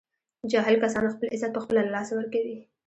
[0.51, 2.55] جاهل کسان خپل عزت په خپله له لاسه ور کوي